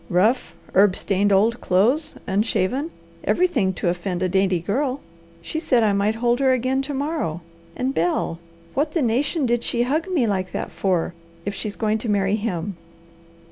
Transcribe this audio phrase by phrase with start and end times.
[0.09, 2.89] Rough, herb stained old clothes, unshaven,
[3.23, 4.99] everything to offend a dainty girl.
[5.43, 7.41] She said I might hold her again to morrow.
[7.75, 8.39] And, Bel,
[8.73, 11.13] what the nation did she hug me like that for,
[11.45, 12.77] if she's going to marry him?